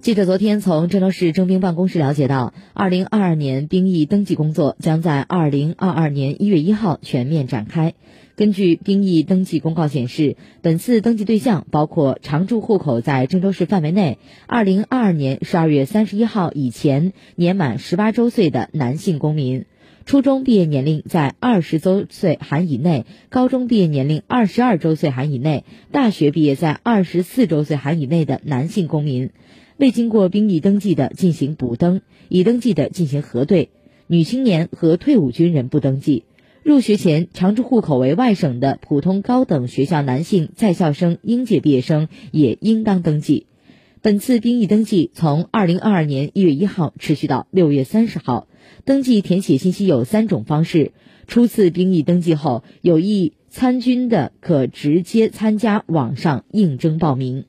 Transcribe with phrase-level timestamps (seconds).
[0.00, 7.92] 记者昨天从郑州市征兵办公室了解到，二零二二年兵役登记工作将在二零二二年一月一号全面展开。
[8.34, 14.16] 根据兵役登记公告显示，本次登记对象包括常住户口在郑州市范围内，
[14.46, 19.66] 二零二二年十二月三十一号以前年满十八周岁的男性公民，
[20.06, 29.30] 初中毕业年龄在二十周岁含以内，高中毕业年龄二十二周岁含以内，大学毕业在二十四周岁含以内的男性公民。
[29.76, 33.70] 未经过兵役登记的进行补登，已登记的进行核对。
[34.06, 36.24] 女青年和退伍军人不登记。
[36.62, 43.46] 入学前常住户口为外省的普通高等学校男性在校生、应届毕业生也应当登记。
[44.02, 48.48] 本次兵役登记从二零二二年一月一号持续到六月三十号。
[48.86, 50.92] 登记填写信息有三种方式：
[51.26, 57.44] 初次兵役登记后有意参军的，可直接参加网上应征报名。